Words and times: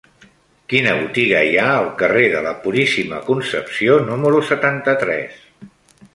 Quina 0.71 0.93
botiga 1.01 1.41
hi 1.49 1.53
ha 1.63 1.65
al 1.73 1.89
carrer 2.01 2.23
de 2.37 2.41
la 2.47 2.55
Puríssima 2.65 3.21
Concepció 3.29 4.01
número 4.09 4.43
setanta-tres? 4.51 5.41